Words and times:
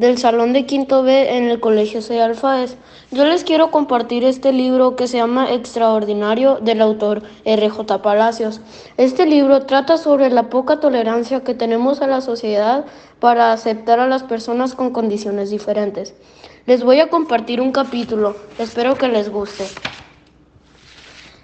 del 0.00 0.16
Salón 0.16 0.54
de 0.54 0.64
Quinto 0.64 1.02
B 1.02 1.36
en 1.36 1.50
el 1.50 1.60
Colegio 1.60 2.00
C. 2.00 2.22
Alfaez. 2.22 2.78
Yo 3.10 3.26
les 3.26 3.44
quiero 3.44 3.70
compartir 3.70 4.24
este 4.24 4.50
libro 4.50 4.96
que 4.96 5.06
se 5.06 5.18
llama 5.18 5.52
Extraordinario 5.52 6.56
del 6.56 6.80
autor 6.80 7.22
R.J. 7.44 8.00
Palacios. 8.00 8.62
Este 8.96 9.26
libro 9.26 9.66
trata 9.66 9.98
sobre 9.98 10.30
la 10.30 10.48
poca 10.48 10.80
tolerancia 10.80 11.44
que 11.44 11.52
tenemos 11.52 12.00
a 12.00 12.06
la 12.06 12.22
sociedad 12.22 12.86
para 13.18 13.52
aceptar 13.52 14.00
a 14.00 14.08
las 14.08 14.22
personas 14.22 14.74
con 14.74 14.90
condiciones 14.90 15.50
diferentes. 15.50 16.14
Les 16.64 16.82
voy 16.82 17.00
a 17.00 17.10
compartir 17.10 17.60
un 17.60 17.70
capítulo, 17.70 18.36
espero 18.58 18.94
que 18.94 19.08
les 19.08 19.28
guste. 19.28 19.66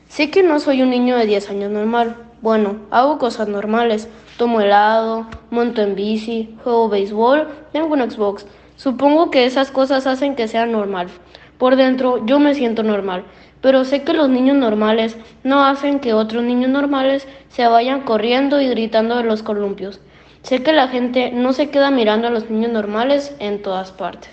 Sé 0.08 0.30
que 0.30 0.42
no 0.42 0.60
soy 0.60 0.80
un 0.80 0.88
niño 0.88 1.18
de 1.18 1.26
10 1.26 1.50
años 1.50 1.70
normal. 1.70 2.16
Bueno, 2.40 2.76
hago 2.90 3.18
cosas 3.18 3.48
normales. 3.48 4.08
Tomo 4.36 4.60
helado, 4.60 5.26
monto 5.50 5.80
en 5.80 5.94
bici, 5.94 6.54
juego 6.62 6.90
béisbol, 6.90 7.48
tengo 7.72 7.94
un 7.94 8.10
Xbox. 8.10 8.46
Supongo 8.76 9.30
que 9.30 9.46
esas 9.46 9.70
cosas 9.70 10.06
hacen 10.06 10.36
que 10.36 10.46
sea 10.46 10.66
normal. 10.66 11.08
Por 11.56 11.76
dentro 11.76 12.24
yo 12.26 12.38
me 12.38 12.54
siento 12.54 12.82
normal, 12.82 13.24
pero 13.62 13.84
sé 13.84 14.02
que 14.02 14.12
los 14.12 14.28
niños 14.28 14.58
normales 14.58 15.16
no 15.42 15.64
hacen 15.64 16.00
que 16.00 16.12
otros 16.12 16.44
niños 16.44 16.70
normales 16.70 17.26
se 17.48 17.66
vayan 17.66 18.02
corriendo 18.02 18.60
y 18.60 18.68
gritando 18.68 19.16
de 19.16 19.24
los 19.24 19.42
columpios. 19.42 20.00
Sé 20.42 20.62
que 20.62 20.74
la 20.74 20.88
gente 20.88 21.30
no 21.32 21.54
se 21.54 21.70
queda 21.70 21.90
mirando 21.90 22.28
a 22.28 22.30
los 22.30 22.50
niños 22.50 22.72
normales 22.72 23.34
en 23.38 23.62
todas 23.62 23.90
partes. 23.90 24.30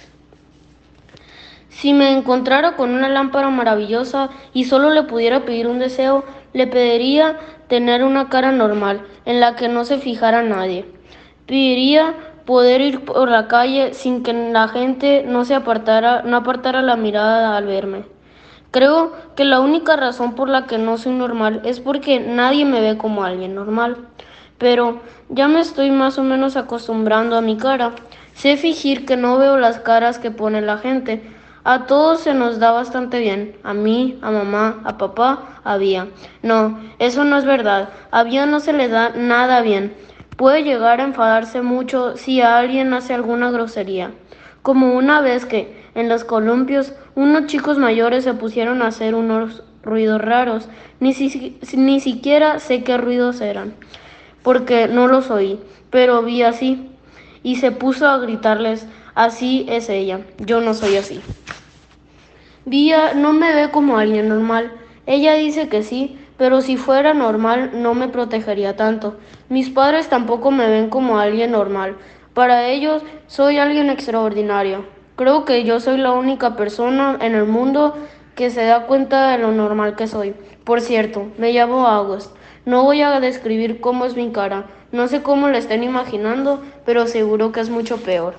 Si 1.70 1.94
me 1.94 2.12
encontrara 2.12 2.76
con 2.76 2.92
una 2.92 3.08
lámpara 3.08 3.50
maravillosa 3.50 4.30
y 4.54 4.66
solo 4.66 4.90
le 4.90 5.04
pudiera 5.04 5.46
pedir 5.46 5.68
un 5.68 5.80
deseo, 5.80 6.24
le 6.54 6.68
pediría 6.68 7.38
tener 7.68 8.04
una 8.04 8.30
cara 8.30 8.52
normal 8.52 9.02
en 9.26 9.40
la 9.40 9.56
que 9.56 9.68
no 9.68 9.86
se 9.86 9.98
fijara 9.98 10.44
nadie. 10.44 10.86
Pediría 11.46 12.16
poder 12.46 12.82
ir 12.82 13.06
por 13.06 13.30
la 13.30 13.48
calle 13.48 13.94
sin 13.94 14.24
que 14.24 14.34
la 14.34 14.68
gente 14.68 15.24
no 15.28 15.46
se 15.46 15.56
apartara, 15.56 16.22
no 16.24 16.38
apartara 16.38 16.82
la 16.82 16.96
mirada 16.96 17.58
al 17.58 17.66
verme. 17.66 18.06
Creo 18.72 19.14
que 19.36 19.46
la 19.46 19.60
única 19.60 19.96
razón 19.96 20.34
por 20.34 20.50
la 20.50 20.66
que 20.66 20.78
no 20.78 20.98
soy 20.98 21.14
normal 21.14 21.62
es 21.64 21.80
porque 21.80 22.20
nadie 22.20 22.66
me 22.66 22.82
ve 22.82 22.98
como 22.98 23.24
alguien 23.24 23.54
normal. 23.54 23.98
Pero 24.58 25.00
ya 25.30 25.48
me 25.48 25.60
estoy 25.60 25.92
más 25.92 26.18
o 26.18 26.24
menos 26.24 26.56
acostumbrando 26.56 27.38
a 27.38 27.42
mi 27.42 27.58
cara. 27.58 27.92
Sé 28.34 28.58
fingir 28.58 29.06
que 29.06 29.16
no 29.16 29.38
veo 29.38 29.58
las 29.58 29.80
caras 29.80 30.18
que 30.18 30.32
pone 30.32 30.62
la 30.62 30.78
gente, 30.78 31.22
a 31.66 31.86
todos 31.86 32.20
se 32.20 32.34
nos 32.34 32.60
da 32.60 32.72
bastante 32.72 33.20
bien. 33.20 33.56
A 33.64 33.74
mí, 33.74 34.20
a 34.22 34.32
mamá, 34.32 34.82
a 34.84 34.98
papá, 34.98 35.62
había. 35.64 36.08
No, 36.42 36.80
eso 37.00 37.24
no 37.24 37.38
es 37.38 37.46
verdad. 37.46 37.90
A 38.12 38.24
Vía 38.24 38.46
no 38.46 38.60
se 38.60 38.74
le 38.74 38.90
da 38.90 39.12
nada 39.12 39.62
bien. 39.62 39.94
Puede 40.36 40.64
llegar 40.64 41.00
a 41.00 41.06
enfadarse 41.06 41.62
mucho 41.62 42.18
si 42.18 42.42
a 42.42 42.58
alguien 42.58 42.94
hace 42.94 43.14
alguna 43.14 43.50
grosería. 43.50 44.12
Como 44.62 44.96
una 44.96 45.22
vez 45.22 45.46
que, 45.46 45.84
en 45.96 46.10
los 46.10 46.26
columpios, 46.26 46.94
unos 47.16 47.46
chicos 47.46 47.78
mayores 47.78 48.26
se 48.26 48.34
pusieron 48.34 48.82
a 48.82 48.88
hacer 48.88 49.16
unos 49.16 49.64
ruidos 49.84 50.22
raros. 50.22 50.68
Ni, 51.00 51.16
ni 51.76 52.00
siquiera 52.02 52.60
sé 52.60 52.84
qué 52.84 52.98
ruidos 52.98 53.40
eran, 53.40 53.74
porque 54.42 54.88
no 54.88 55.08
los 55.08 55.30
oí, 55.32 55.60
pero 55.90 56.24
vi 56.24 56.42
así. 56.42 56.90
Y 57.42 57.58
se 57.58 57.72
puso 57.72 58.08
a 58.08 58.18
gritarles, 58.18 58.88
así 59.16 59.66
es 59.70 59.90
ella, 59.90 60.22
yo 60.40 60.62
no 60.62 60.74
soy 60.74 60.96
así. 60.96 61.22
Vía 62.66 63.14
no 63.14 63.34
me 63.34 63.54
ve 63.54 63.72
como 63.72 63.98
alguien 63.98 64.30
normal. 64.30 64.72
Ella 65.06 65.34
dice 65.34 65.68
que 65.68 65.84
sí, 65.84 66.18
pero 66.38 66.62
si 66.62 66.78
fuera 66.78 67.14
normal 67.14 67.72
no 67.74 67.94
me 67.94 68.08
protegería 68.08 68.78
tanto. 68.78 69.18
Mis 69.50 69.70
padres 69.70 70.08
tampoco 70.08 70.50
me 70.50 70.70
ven 70.70 70.90
como 70.90 71.20
alguien 71.20 71.52
normal. 71.52 71.98
Para 72.34 72.68
ellos 72.68 73.04
soy 73.28 73.58
alguien 73.58 73.90
extraordinario. 73.90 74.86
Creo 75.18 75.44
que 75.44 75.66
yo 75.66 75.80
soy 75.80 75.98
la 75.98 76.14
única 76.14 76.56
persona 76.56 77.18
en 77.20 77.36
el 77.36 77.46
mundo 77.46 77.96
que 78.36 78.50
se 78.50 78.64
da 78.64 78.88
cuenta 78.88 79.32
de 79.32 79.40
lo 79.40 79.52
normal 79.52 79.96
que 79.96 80.08
soy. 80.08 80.34
Por 80.64 80.80
cierto, 80.80 81.28
me 81.38 81.52
llamo 81.52 81.86
August. 81.88 82.36
No 82.66 82.84
voy 82.84 83.02
a 83.02 83.20
describir 83.20 83.82
cómo 83.82 84.06
es 84.06 84.16
mi 84.16 84.32
cara. 84.32 84.68
No 84.94 85.08
sé 85.10 85.22
cómo 85.22 85.50
la 85.50 85.58
estén 85.58 85.84
imaginando, 85.84 86.62
pero 86.86 87.08
seguro 87.08 87.52
que 87.52 87.60
es 87.60 87.70
mucho 87.70 87.98
peor. 87.98 88.36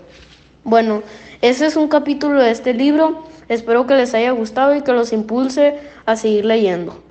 Bueno, 0.65 1.03
ese 1.43 1.67
es 1.67 1.77
un 1.77 1.89
capítulo 1.89 2.41
de 2.41 2.51
este 2.51 2.73
libro. 2.73 3.25
Espero 3.49 3.87
que 3.87 3.94
les 3.94 4.15
haya 4.15 4.32
gustado 4.32 4.75
y 4.75 4.82
que 4.82 4.93
los 4.93 5.12
impulse 5.12 5.78
a 6.06 6.16
seguir 6.16 6.44
leyendo. 6.44 7.03